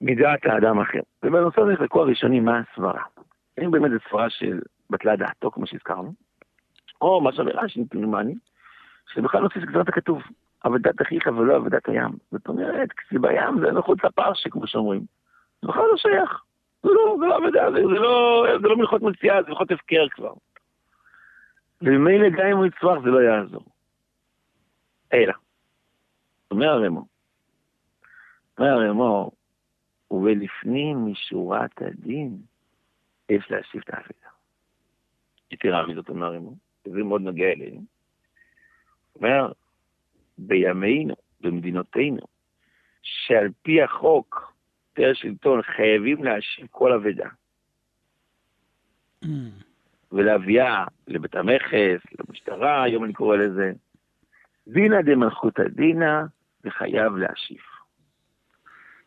[0.00, 1.00] מדעת האדם אחר.
[1.22, 3.02] ובנושא הזה נחלקו הראשונים מה הסברה.
[3.58, 6.12] האם באמת זו סברה של בטלה דעתו, כמו שהזכרנו,
[7.00, 8.34] או מה שאומר רש"י, פנימני,
[9.14, 10.22] שבכלל נוסיף גזרת הכתוב,
[10.60, 12.10] עבודת אחיך ולא עבודת הים.
[12.30, 15.04] זאת אומרת, כי בים זה מחוץ לפרשי, כמו שאומרים.
[15.62, 16.42] זה בכלל לא שייך.
[16.82, 20.08] זה לא, זה לא עבודה, זה, זה לא, זה לא מלכות מציאה, זה מלכות הפקר
[20.10, 20.32] כבר.
[21.82, 23.64] וממילא גם אם הוא יצמח זה לא יעזור.
[25.12, 25.32] אלא,
[26.50, 27.06] אומר הרמו,
[28.58, 29.30] אומר הרמו,
[30.10, 32.38] ובלפנים משורת הדין,
[33.28, 34.30] יש להשיב את האבדה.
[35.50, 37.82] יתרה מזאת אומר הרמו, זה מאוד נוגע אלינו.
[39.16, 39.52] אומר,
[40.40, 42.20] בימינו, במדינותינו,
[43.02, 44.52] שעל פי החוק,
[44.98, 47.28] יותר שלטון, חייבים להשיב כל אבדה.
[49.24, 49.28] Mm.
[50.12, 53.72] ולהביאה לבית המכס, למשטרה, היום אני קורא לזה.
[54.68, 56.22] דינא דמלכותא דינא,
[56.64, 57.60] וחייב להשיב.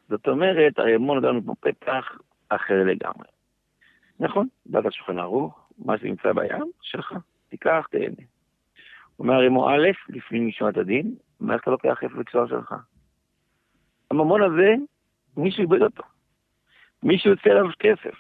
[0.10, 2.12] זאת אומרת, הרימון נתן לנו פה פתח
[2.50, 3.28] אחר לגמרי.
[4.20, 7.14] נכון, באת שולחן ערוך, מה שנמצא בים, שלך,
[7.50, 8.33] תיקח, תהנה.
[9.24, 12.76] אומר הרימו א', לפני משמעת הדין, מה אתה לוקח איפה בצוהר שלך?
[14.12, 14.76] הממון הזה,
[15.38, 16.04] מישהו איבד אותו.
[17.04, 18.16] מישהו יוצא עליו כסף.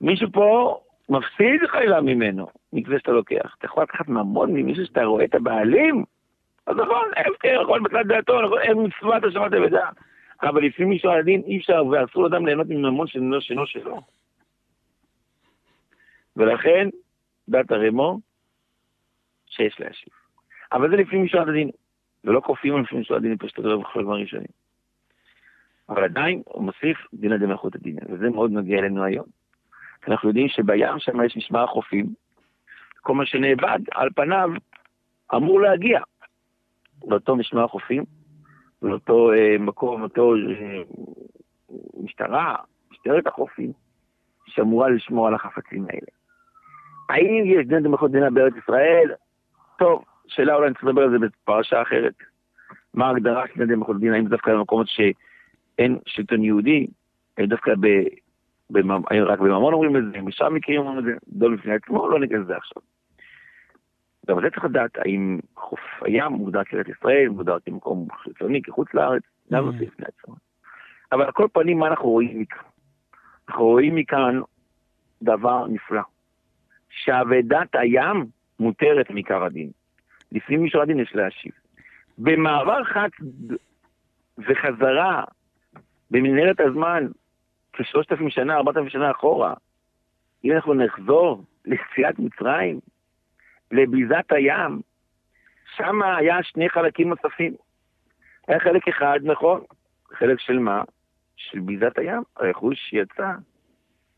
[0.00, 3.54] מישהו פה מפסיד חלילה ממנו, מכזה שאתה לוקח.
[3.58, 6.04] אתה יכול לקחת ממון ממישהו שאתה רואה את הבעלים?
[6.66, 9.88] אז נכון, הפקר, יכול בתלת דעתו, נכון, אין מצוות השמת אבדה.
[10.42, 14.00] אבל לפי מישהו על הדין אי אפשר, ואסור לאדם ליהנות מממון שאינו שאינו שלו.
[16.36, 16.88] ולכן,
[17.48, 18.18] דת הרמו,
[19.46, 20.17] שיש להשיב.
[20.72, 21.70] אבל זה מישהו על הדין.
[22.24, 24.48] ולא כופים על מישהו על הדין, פשוט הדבר בחלק מהראשונים.
[25.88, 29.26] אבל עדיין הוא מוסיף דינא דמלכות הדין, וזה מאוד נוגע אלינו היום.
[30.08, 32.06] אנחנו יודעים שבים שם יש משמר החופים,
[33.00, 34.50] כל מה שנאבד על פניו
[35.34, 36.00] אמור להגיע
[37.06, 38.04] לאותו משמר החופים,
[38.82, 40.82] לאותו אה, מקום, אותו אה,
[42.02, 42.56] משטרה,
[42.90, 43.72] משטרת החופים,
[44.46, 46.08] שאמורה לשמור על החפצים האלה.
[47.08, 49.10] האם יש דין דמלכות דינה בארץ ישראל?
[49.78, 52.14] טוב, שאלה אולי נצטרך לדבר על זה בפרשה אחרת.
[52.94, 56.86] מה ההגדרה של דין דמלכות דינה, האם דווקא במקומות שאין שלטון יהודי,
[57.40, 57.86] דווקא ב...
[58.70, 59.02] בממ...
[59.26, 62.40] רק בממון אומרים את זה, משם מכירים אומרים את זה, דול בפני עצמו, לא ניכנס
[62.40, 62.82] לזה עכשיו.
[64.28, 69.22] גם זה צריך לדעת, האם חוף הים מוגדר כארץ ישראל, מוגדר כמקום חיצוני, כחוץ לארץ,
[69.52, 70.34] גם נושא בפני עצמו.
[71.12, 72.58] אבל על כל פנים, מה אנחנו רואים מכאן?
[73.48, 74.40] אנחנו רואים מכאן
[75.22, 76.02] דבר נפלא,
[76.90, 78.26] שאבדת הים
[78.60, 79.70] מותרת מעיקר הדין.
[80.32, 81.52] לפני מישור הדין יש להשיב.
[82.18, 83.08] במעבר חד
[84.38, 85.24] וחזרה
[86.10, 87.06] במנהרת הזמן,
[87.72, 89.54] כשלושת אלפים שנה, ארבעת אלפים שנה אחורה,
[90.44, 92.80] אם אנחנו נחזור ליציאת מצרים,
[93.72, 94.80] לביזת הים,
[95.76, 97.54] שם היה שני חלקים נוספים.
[98.48, 99.60] היה חלק אחד, נכון,
[100.12, 100.82] חלק של מה?
[101.36, 103.32] של ביזת הים, הרכוש יצא,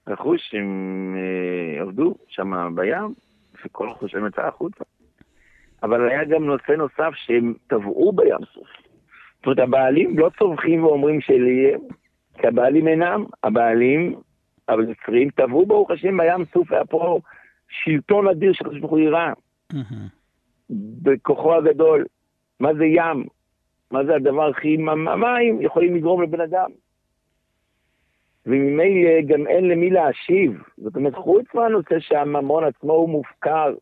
[0.07, 3.15] רכוש שהם אה, עבדו שם בים,
[3.65, 4.85] וכל רכוש יצא החוצה.
[5.83, 8.69] אבל היה גם נושא נוסף שהם טבעו בים סוף.
[9.37, 11.73] זאת אומרת, הבעלים לא צווחים ואומרים שלי,
[12.39, 14.15] כי הבעלים אינם, הבעלים,
[14.69, 17.21] המצרים, טבעו ברוך השם בים סוף, היה פה
[17.69, 19.33] שלטון אדיר של חשבון חוירה,
[21.03, 22.05] בכוחו הגדול.
[22.61, 23.25] מה זה ים?
[23.91, 24.77] מה זה הדבר הכי...
[24.91, 26.71] המים יכולים לגרום לבן אדם.
[28.47, 30.63] וממילא גם אין למי להשיב.
[30.77, 33.75] זאת אומרת, חוץ מהנושא שהממון עצמו הוא מופקר,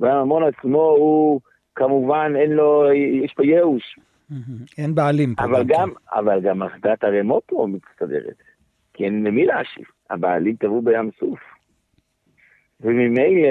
[0.00, 1.40] והממון עצמו הוא,
[1.74, 2.92] כמובן, אין לו,
[3.24, 3.98] יש פה ייאוש.
[4.78, 5.44] אין בעלים פה.
[5.44, 8.42] אבל גם גם, אבל גם אסדת ערימות פה מצטדרת.
[8.94, 9.84] כי אין למי להשיב.
[10.10, 11.40] הבעלים טבעו בים סוף.
[12.80, 13.48] וממילא,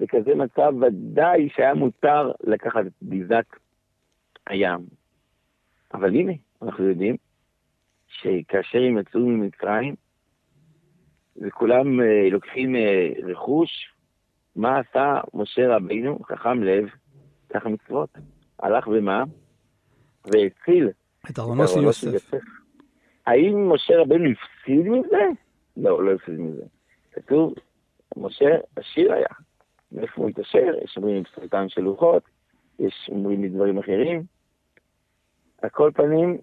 [0.00, 3.46] בכזה מצב ודאי שהיה מותר לקחת את ביזת
[4.46, 4.80] הים.
[5.94, 7.16] אבל הנה, אנחנו יודעים
[8.08, 9.94] שכאשר הם יצאו ממצרים,
[11.36, 13.94] וכולם אה, לוקחים אה, רכוש,
[14.56, 16.88] מה עשה משה רבינו, חכם לב,
[17.48, 18.10] ככה מצוות?
[18.58, 19.24] הלך ומה?
[20.24, 20.88] והציל
[21.30, 22.30] את ארונו של יוסף.
[23.26, 25.26] האם משה רבנו הפסיד מזה?
[25.76, 26.64] לא, לא הפסיד מזה.
[27.12, 27.54] כתוב,
[28.16, 29.26] משה עשיר היה.
[29.92, 30.72] מאיפה הוא התעשר?
[30.84, 32.22] יש אומרים מסרטן של לוחות,
[32.78, 34.22] יש אומרים מדברים אחרים.
[35.62, 36.38] על כל פנים,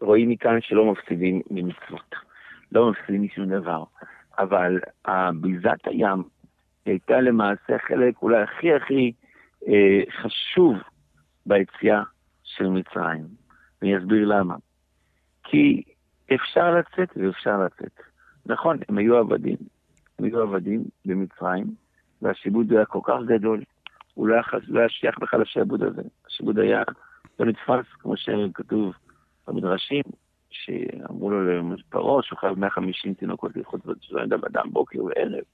[0.00, 2.14] רואים מכאן שלא מפסידים ממצוות.
[2.72, 3.84] לא מפסידים משום דבר.
[4.38, 4.80] אבל
[5.40, 6.22] ביזת הים
[6.86, 9.12] הייתה למעשה חלק אולי הכי הכי
[9.68, 10.76] אה, חשוב
[11.46, 12.02] ביציאה
[12.44, 13.26] של מצרים.
[13.82, 14.54] ואני אסביר למה.
[15.44, 15.82] כי
[16.34, 18.00] אפשר לצאת ואפשר לצאת.
[18.46, 19.56] נכון, הם היו עבדים.
[20.18, 21.66] הם היו עבדים במצרים,
[22.22, 23.62] והשיבוד היה כל כך גדול,
[24.14, 26.02] הוא לא היה, לא שייך בכלל לשעבוד הזה.
[26.26, 26.82] השיבוד היה
[27.40, 28.94] לא נתפס, כמו שכתוב
[29.48, 30.02] במדרשים,
[30.50, 33.80] שאמרו לו לפרעה שהוא חייב 150 תינוקות ללכות
[34.46, 35.44] אדם בוקר וערב.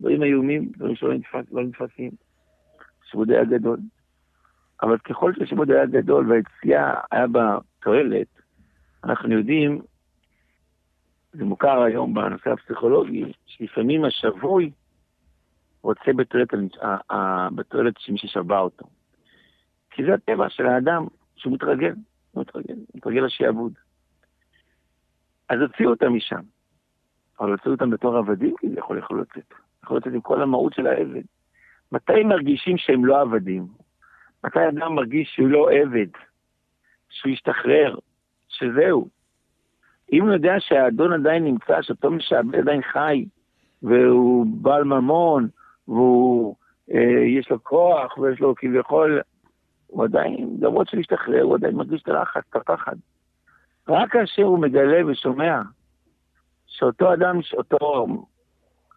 [0.00, 2.10] דברים איומים, דברים שלא נתפס, לא נתפסים.
[3.04, 3.78] השיבוד היה גדול.
[4.82, 8.26] אבל ככל שהשיבוד היה גדול והיציאה היה בה תועלת,
[9.04, 9.82] אנחנו יודעים,
[11.32, 14.70] זה מוכר היום בנושא הפסיכולוגי, שלפעמים השבוי
[15.82, 16.12] רוצה
[17.54, 18.86] בתועלת של מי ששבה אותו.
[19.90, 21.94] כי זה הטבע של האדם, שהוא מתרגל,
[22.30, 23.72] הוא מתרגל, הוא מתרגל לשעבוד.
[25.48, 26.42] אז הוציאו אותם משם.
[27.40, 29.54] אבל הוציאו אותם בתור עבדים, כי זה יכול יכול לצאת.
[29.84, 31.22] יכול לצאת עם כל המהות של העבד.
[31.92, 33.66] מתי מרגישים שהם לא עבדים?
[34.44, 36.06] מתי אדם מרגיש שהוא לא עבד?
[37.10, 37.96] שהוא ישתחרר?
[38.48, 39.08] שזהו.
[40.12, 43.24] אם הוא יודע שהאדון עדיין נמצא, שאותו משעבד עדיין חי,
[43.82, 45.48] והוא בעל ממון,
[45.88, 46.56] והוא,
[46.94, 49.20] אה, יש לו כוח, ויש לו כביכול,
[49.86, 52.96] הוא עדיין, למרות שלהשתחרר, הוא עדיין מרגיש את הלחץ, את הפחד.
[53.88, 55.60] רק כאשר הוא מגלה ושומע
[56.66, 58.06] שאותו אדם, אותו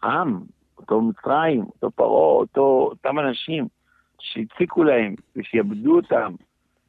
[0.04, 0.40] עם,
[0.84, 3.68] אותו מצרים, אותו פרעה, אותו, אותם אנשים
[4.20, 6.34] שהציקו להם ושיעבדו אותם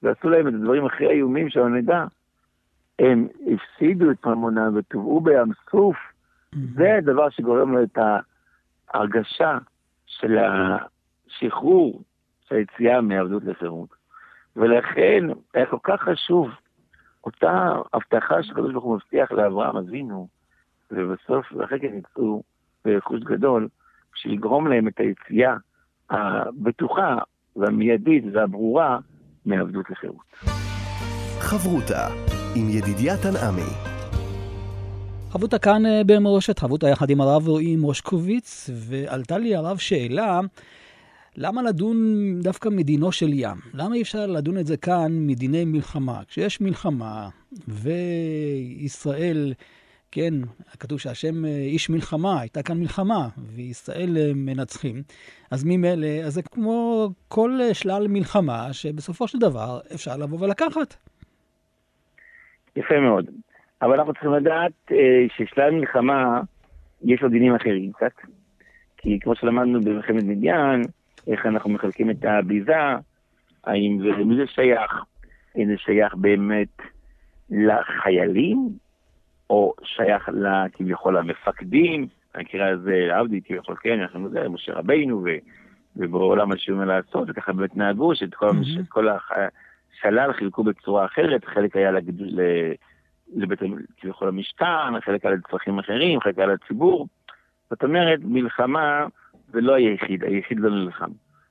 [0.02, 2.04] ועשו להם את הדברים הכי איומים שלא נדע,
[2.98, 5.96] הם הפסידו את ממונם וטובעו בים סוף,
[6.74, 7.98] זה הדבר שגורם לו את
[8.94, 9.59] ההרגשה
[10.07, 12.02] של השחרור,
[12.48, 13.88] של היציאה מעבדות לחירות.
[14.57, 16.50] ולכן היה כל כך חשוב
[17.24, 20.28] אותה הבטחה שקדוש ברוך הוא מבטיח לאברהם אבינו,
[20.90, 22.42] ובסוף, ואחרי כן יצאו
[22.85, 23.68] ברכוש גדול,
[24.14, 25.57] בשביל לגרום להם את היציאה
[26.11, 27.18] הבטוחה
[27.57, 28.98] והמיידית והברורה
[29.46, 30.33] מעבדות לחירות.
[31.38, 32.09] חברותה
[32.57, 33.94] עם ידידיה תנעמי.
[35.31, 40.40] חבותה כאן אה, במורשת, חבותה יחד עם הרב רועי מושקוביץ, ועלתה לי הרב שאלה,
[41.37, 41.96] למה לדון
[42.42, 43.57] דווקא מדינו של ים?
[43.74, 46.20] למה אי אפשר לדון את זה כאן מדיני מלחמה?
[46.29, 47.29] כשיש מלחמה,
[47.68, 49.55] וישראל,
[50.14, 50.35] כן,
[50.81, 54.94] כתוב שהשם אה, איש מלחמה, הייתה כאן מלחמה, וישראל אה, מנצחים,
[55.50, 60.96] אז ממילא, אז זה כמו כל אה, שלל מלחמה, שבסופו של דבר אפשר לבוא ולקחת.
[62.77, 63.31] יפה מאוד.
[63.83, 64.92] אבל אנחנו צריכים לדעת
[65.37, 66.40] ששלל מלחמה,
[67.05, 68.12] יש לו דינים אחרים קצת.
[68.96, 70.83] כי כמו שלמדנו במלחמת מדיין,
[71.27, 72.77] איך אנחנו מחלקים את הביזה,
[73.64, 75.05] האם זה, למי זה שייך,
[75.55, 76.77] האם זה שייך באמת
[77.50, 78.83] לחיילים,
[79.50, 85.28] או שייך לה, כביכול למפקדים, במקרה הזה עבדי כביכול כן, אנחנו יודעים, משה רבינו, ו,
[85.96, 88.52] ובעולם אומר לעשות, וככה באמת נהגו, שאת כל, Mhm.
[88.52, 88.87] mm-hmm.
[88.88, 92.72] כל השלל חילקו בצורה אחרת, חלק היה לגדול, ל-
[93.37, 93.59] לבית,
[94.00, 97.09] כביכול המשכן, חלק היה לצרכים אחרים, חלק היה לציבור.
[97.70, 99.07] זאת אומרת, מלחמה
[99.52, 101.11] זה לא היחיד, היחיד לא נלחם.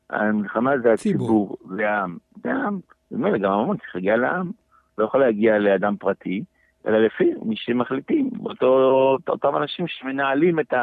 [0.09, 1.23] המלחמה זה ציבור.
[1.53, 2.17] הציבור, זה העם.
[2.43, 2.79] זה העם.
[3.11, 4.51] במילא גם המון צריך להגיע לעם.
[4.97, 6.43] לא יכול להגיע לאדם פרטי,
[6.87, 10.73] אלא לפי מי שמחליטים, אותו, אותם אנשים שמנהלים את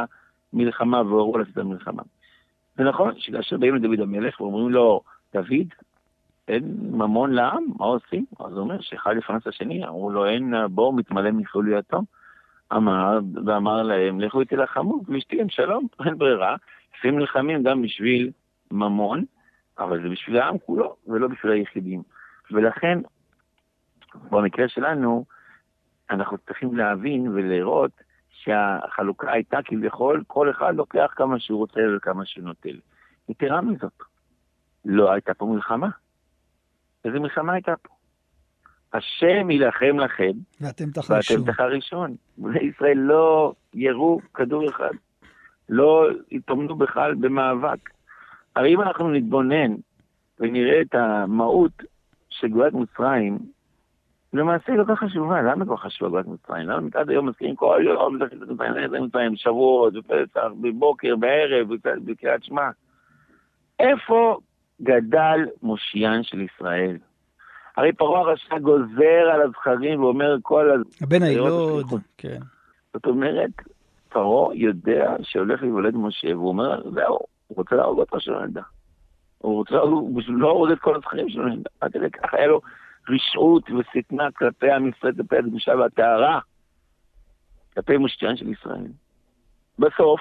[0.52, 2.02] המלחמה והורו לעשות את המלחמה.
[2.76, 5.00] זה נכון שכאשר באים לדוד המלך ואומרים לו,
[5.34, 5.74] דוד,
[6.48, 8.24] אין ממון לעם, מה עושים?
[8.40, 12.04] אז הוא אומר שאחד יפרנס השני, אמרו לו, אין בור מתמלא מפעול יתום.
[12.72, 16.56] אמר, ואמר להם, לכו תילחמו, ואשתי עם שלום, אין ברירה.
[16.98, 18.30] לפעמים נלחמים גם בשביל
[18.70, 19.24] ממון,
[19.78, 22.02] אבל זה בשביל העם כולו, ולא בשביל היחידים.
[22.50, 22.98] ולכן,
[24.30, 25.24] במקרה שלנו,
[26.10, 27.90] אנחנו צריכים להבין ולראות
[28.30, 32.80] שהחלוקה הייתה כביכול, כל אחד לוקח כמה שהוא רוצה וכמה שהוא נוטל.
[33.28, 33.92] יתרה מזאת,
[34.84, 35.88] לא הייתה פה מלחמה.
[37.04, 37.94] איזה מלחמה הייתה פה?
[38.92, 41.40] השם יילחם לכם, ואתם תחרישון.
[41.40, 42.16] ואתם תחרישון.
[42.38, 44.90] בני ישראל לא ירו כדור אחד,
[45.68, 47.90] לא התאמנו בכלל במאבק.
[48.56, 49.74] הרי אם אנחנו נתבונן
[50.40, 51.82] ונראה את המהות
[52.30, 53.38] של גאולת מצרים,
[54.32, 55.42] למעשה היא לא כך חשובה.
[55.42, 56.68] למה כל כך חשובה גאולת מצרים?
[56.68, 61.68] למה עד היום מזכירים כל יום את מצרים, שבועות, בפסח, בבוקר, בערב,
[62.04, 62.70] בקריאת שמע?
[63.80, 64.38] איפה
[64.82, 66.96] גדל מושיען של ישראל?
[67.76, 70.82] הרי פרעה הרשע גוזר על הזכרים ואומר כל...
[71.02, 71.86] הבן הילוד,
[72.18, 72.38] כן.
[72.94, 73.50] זאת אומרת,
[74.08, 78.62] פרעה יודע שהולך להיוולד משה, והוא אומר, זהו, הוא רוצה להרוג אותך שלא נדע.
[79.38, 79.76] הוא רוצה
[80.16, 81.70] בשביל לא להרוג את כל הזכרים שלו נדע.
[81.80, 82.60] עד כדי כך היה לו
[83.08, 86.40] רשעות ושטנה כלפי עם ישראל, כלפי הקדושה והטהרה,
[87.74, 88.86] כלפי מושטיין של ישראל.
[89.78, 90.20] בסוף,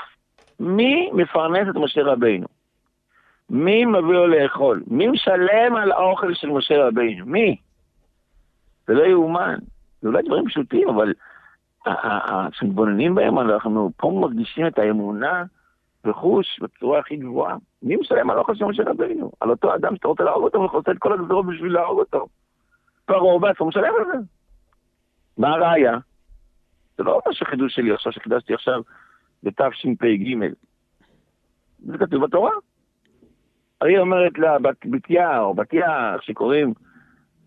[0.59, 2.47] מי מפרנס את משה רבינו?
[3.49, 4.83] מי מביא לו לאכול?
[4.87, 7.25] מי משלם על האוכל של משה רבינו?
[7.25, 7.57] מי?
[8.87, 9.55] זה לא יאומן.
[10.01, 11.13] זה אולי דברים פשוטים, אבל
[12.51, 15.43] כשמתבוננים בהם, אנחנו פה מרגישים את האמונה
[16.05, 17.55] וחוש בצורה הכי גבוהה.
[17.83, 19.31] מי משלם על האוכל של משה רבינו?
[19.39, 22.27] על אותו אדם שאתה רוצה להרוג אותו ועושה את כל הגזרות בשביל להרוג אותו.
[23.09, 24.17] פרעה בעצמו משלם על זה.
[25.37, 25.97] מה הראיה?
[26.97, 28.81] זה לא מה שחידוש שלי עכשיו, שחידשתי עכשיו
[29.43, 30.47] בתשפ"ג.
[31.79, 32.51] זה כתוב בתורה.
[33.83, 36.73] היא אומרת לה, בתיה או בתיה, שקוראים,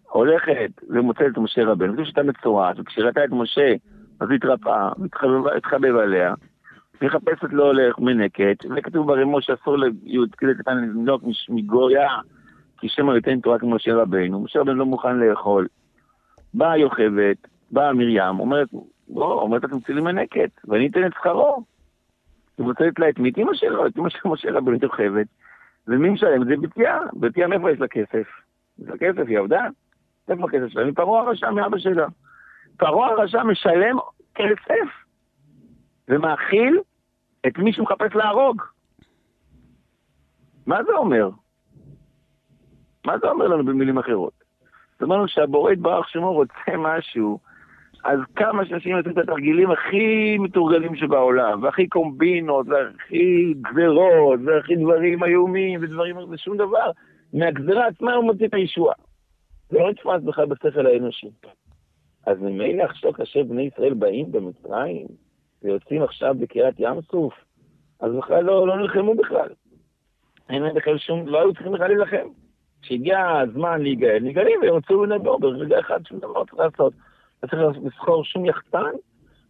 [0.03, 3.75] הולכת ומוצאת את משה רבנו, כתוב שהייתה מצורעת, וכשראתה את משה,
[4.21, 4.93] אז היא התרפאה,
[5.57, 6.35] התחבב עליה,
[7.03, 12.09] מחפשת לו מנקת, וכתוב ברימו שאסור ליהוד כדי קטן לנדוק מגויה,
[12.83, 15.67] כי שמא ייתן תורה כמו משה רבנו, משה רבנו לא מוכן לאכול.
[16.55, 17.37] באה יוכבת,
[17.71, 18.69] באה מרים, אומרת,
[19.09, 21.65] בוא, אומרת, אתם לי מנקת, ואני אתן את שכרו.
[22.59, 23.31] היא מוצאת לה את מי?
[23.31, 25.27] את אמא שלו, את אמא של משה רבנו יוכבת.
[25.89, 26.55] ומי משלם את זה?
[26.57, 26.99] בתיה.
[27.13, 28.29] בתיה מאיפה יש לה כסף?
[28.79, 29.67] יש לה כסף, היא עבדה?
[30.29, 30.85] איפה הכסף שלה?
[30.85, 32.07] מפרעה הרשע, מאבא שלה.
[32.77, 33.97] פרעה הרשע משלם
[34.35, 34.89] כסף
[36.09, 36.81] ומאכיל
[37.47, 38.63] את מי שמחפש להרוג.
[40.67, 41.31] מה זה אומר?
[43.07, 44.33] מה זה אומר לנו במילים אחרות?
[44.93, 47.39] זאת אומרת שהבורא יתברך שמו רוצה משהו
[48.05, 55.25] אז כמה שאנשים יעשו את התרגילים הכי מתורגלים שבעולם, והכי קומבינות, והכי גזרות, והכי דברים
[55.25, 56.91] איומים, ודברים, ושום דבר,
[57.33, 58.95] מהגזרה עצמה הוא מוציא את הישועה.
[59.71, 61.31] זה לא נתפס בכלל בשכל האנושי.
[62.27, 65.07] אז ממילא עכשיו כאשר בני ישראל באים במצרים,
[65.63, 67.35] ויוצאים עכשיו בקריאת ים סוף,
[68.01, 69.49] אז בכלל לא, לא נלחמו בכלל.
[70.51, 72.29] אין להם בכלל שום, לא היו צריכים בכלל להילחם.
[72.83, 76.93] כשהגיע הזמן להיגאל, נגאלים והם הוצאו לנבור, ברגע אחד שום דבר לא צריך לעשות.
[77.43, 78.91] לא צריך לסחור שום יחצן,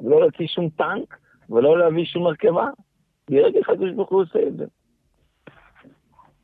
[0.00, 1.16] ולא להוציא שום טנק,
[1.50, 2.68] ולא להביא שום מרכבה.
[3.30, 4.64] ברגע אחד הקדוש ברוך הוא עושה את זה.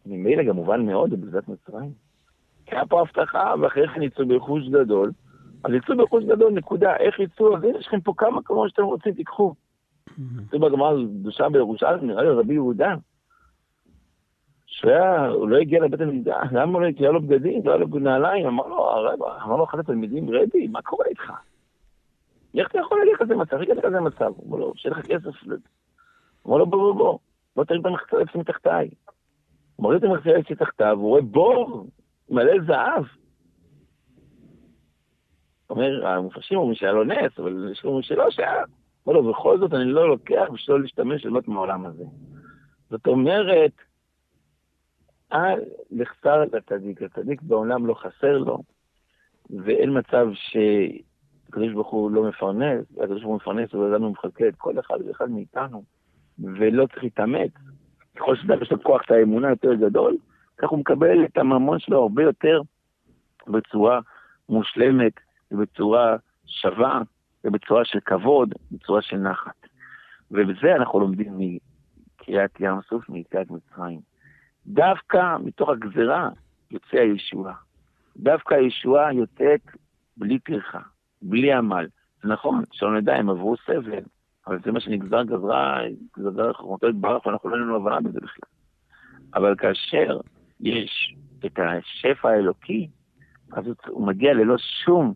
[0.07, 1.93] ממילא גם מובן מאוד בגזת מצרים.
[2.67, 5.13] כי היה פה הבטחה, ואחרי כן יצאו ברכוש גדול.
[5.65, 6.97] אז יצאו ברכוש גדול, נקודה.
[6.97, 7.57] איך יצאו?
[7.57, 9.55] אז הנה יש לכם פה כמה כמו שאתם רוצים, תיקחו.
[10.51, 12.95] זה בגמרא קדושה בירושלים, נראה לי רבי יהודה.
[14.79, 18.47] שהוא לא הגיע לבית המקדש, למה הוא לא הגיע לו בגדים, לא היה לו נעליים,
[18.47, 21.33] אמר לו הרב, אמר לו אחד התלמידים, רבי, מה קורה איתך?
[22.59, 23.57] איך אתה יכול להגיע כזה מצב?
[23.57, 24.33] איך הגעת כזה מצב?
[24.37, 25.31] הוא אמר לו, שיהיה לך כסף.
[26.47, 27.19] אמר לו, בוא, בוא, בוא,
[27.57, 28.89] בוא תרים את המחצה אצלי מתחתיי.
[29.77, 31.87] הוא מוריד את המחצה אצלי תחתיו, הוא רואה בור
[32.31, 33.05] מלא זהב.
[35.71, 38.63] אומר, המופרשים אומרים שהיה לו נס, אבל יש אומרים שלא שהיה.
[39.07, 42.05] אמר לו, בכל זאת אני לא לוקח בשביל לא להשתמש ליהנות מהעולם הזה.
[42.91, 43.73] זאת אומרת,
[45.33, 45.61] אל
[45.91, 48.59] יחסר לצדיק, הצדיק בעולם לא חסר לו,
[49.51, 54.55] ואין מצב שהקדוש ברוך הוא לא מפרנס, הקדוש ברוך הוא מפרנס ואדם הוא מחכה את
[54.57, 55.83] כל אחד ואחד מאיתנו,
[56.39, 57.51] ולא צריך להתאמץ.
[58.17, 60.17] ככל שאדם יש לו כוח את האמונה יותר גדול,
[60.59, 62.61] כך הוא מקבל את הממון שלו הרבה יותר
[63.47, 64.01] בצורה
[64.49, 65.13] מושלמת,
[65.51, 67.03] ובצורה שווה,
[67.45, 69.67] ובצורה של כבוד, בצורה של נחת.
[70.31, 74.01] ובזה אנחנו לומדים מקריאת ים סוף, מיציאת מצרים.
[74.67, 76.29] דווקא מתוך הגזרה
[76.71, 77.55] יוצא הישועה.
[78.17, 79.61] דווקא הישועה יוצאת
[80.17, 80.81] בלי טרחה,
[81.23, 81.87] בלי עמל.
[82.23, 84.03] זה נכון, שלא נדע, הם עברו סבל,
[84.47, 85.81] אבל זה מה שנגזר גזרה,
[86.19, 88.49] גזרה חוכמתו יתברך, ואנחנו לא אין לנו הבנה בזה בכלל.
[89.35, 90.21] אבל כאשר
[90.61, 91.15] יש
[91.47, 92.89] את השפע האלוקי,
[93.53, 95.15] אז הוא מגיע ללא שום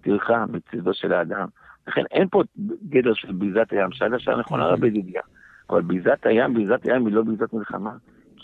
[0.00, 1.48] טרחה מצידו של האדם.
[1.86, 2.42] לכן אין פה
[2.88, 5.22] גדר של ביזת הים, שאלה שעה נכונה רבי ידידיה,
[5.70, 7.92] אבל ביזת הים, ביזת הים היא לא ביזת מלחמה.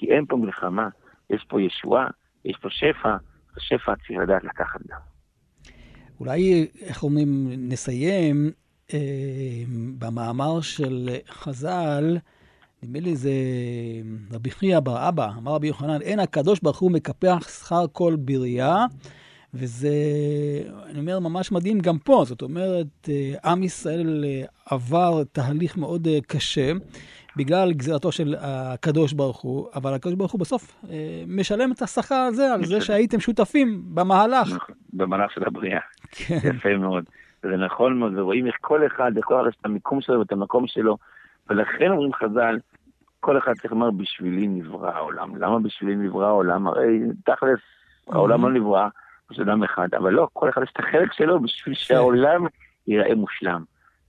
[0.03, 0.89] כי אין פה מלחמה,
[1.31, 2.07] יש פה ישועה,
[2.45, 3.17] יש פה שפע,
[3.57, 4.99] השפע צריך לדעת לקחת גם.
[6.21, 8.51] אולי, איך אומרים, נסיים
[8.95, 8.99] אה,
[9.99, 12.19] במאמר של חז"ל,
[12.83, 13.33] נדמה לי זה
[14.33, 18.87] רבי חייא בר אבא, אמר רבי יוחנן, אין הקדוש ברוך הוא מקפח שכר כל בריאה,
[19.55, 19.95] וזה,
[20.85, 22.25] אני אומר, ממש מדהים גם פה.
[22.27, 26.73] זאת אומרת, אה, עם ישראל אה, עבר תהליך מאוד אה, קשה.
[27.37, 30.85] בגלל גזירתו של הקדוש ברוך הוא, אבל הקדוש ברוך הוא בסוף
[31.27, 34.49] משלם את השכר הזה על זה שהייתם שותפים במהלך.
[34.93, 35.81] במהלך של הבריאה.
[36.11, 36.39] כן.
[36.57, 37.05] יפה מאוד.
[37.43, 40.67] זה נכון מאוד, ורואים איך כל אחד, לכל אחד יש את המיקום שלו ואת המקום
[40.67, 40.97] שלו,
[41.51, 42.59] ולכן אומרים חז"ל,
[43.21, 45.37] כל אחד צריך לומר, בשבילי נברא העולם.
[45.37, 46.67] למה בשבילי נברא העולם?
[46.67, 47.61] הרי תכלס,
[48.09, 48.89] העולם לא נברא,
[49.31, 52.47] יש אדם אחד, אבל לא, כל אחד יש את החלק שלו בשביל שהעולם
[52.87, 53.63] ייראה מושלם.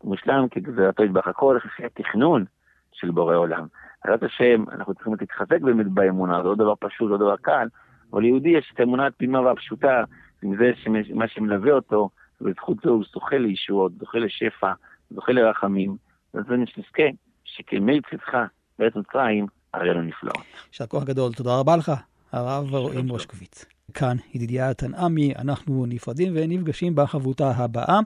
[0.03, 2.45] מושלם כגזרתו יתברך, הכל לפי התכנון
[2.93, 3.67] של בורא עולם.
[4.05, 7.67] בעזרת השם, אנחנו צריכים להתחזק באמת באמונה, זה לא דבר פשוט, לא דבר קל,
[8.11, 10.03] אבל ליהודי יש את האמונה התמימה והפשוטה,
[10.43, 12.09] עם זה שמה שמלווה אותו,
[12.41, 14.73] ובזכות זה הוא זוכה לישועות, זוכה לשפע,
[15.11, 15.97] זוכה לרחמים,
[16.33, 17.03] וזה נזכה
[17.43, 18.37] שכמי צדך
[18.79, 20.45] בארץ מצרים, הרי לו נפלאות.
[20.67, 21.91] יישר כוח גדול, תודה רבה לך,
[22.31, 23.72] הרב רועי מושקוביץ.
[23.93, 27.99] כאן ידידיה תנעמי, אנחנו נפרדים ונפגשים בחברותה הבאה,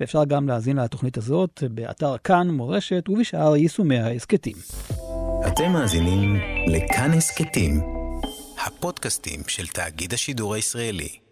[0.00, 4.56] ואפשר גם להאזין לתוכנית הזאת באתר כאן מורשת ובשאר יישומי ההסכתים.
[5.46, 7.80] אתם מאזינים לכאן הסכתים,
[8.66, 11.23] הפודקאסטים של תאגיד השידור הישראלי.